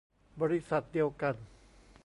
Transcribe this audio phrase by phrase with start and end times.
[0.41, 1.35] บริษัทเดียวกัน